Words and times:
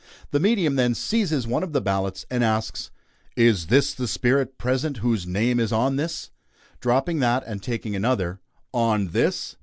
The 0.31 0.39
medium 0.39 0.77
then 0.77 0.95
seizes 0.95 1.45
one 1.45 1.61
of 1.61 1.73
the 1.73 1.79
"ballots," 1.79 2.25
and 2.31 2.43
asks: 2.43 2.89
"Is 3.35 3.67
the 3.67 3.83
spirit 4.07 4.57
present 4.57 4.97
whose 4.97 5.27
name 5.27 5.59
is 5.59 5.71
on 5.71 5.95
this?" 5.95 6.31
Dropping 6.79 7.19
that 7.19 7.43
and 7.45 7.61
taking 7.61 7.95
another: 7.95 8.39
"On 8.73 9.09
this?" 9.09 9.57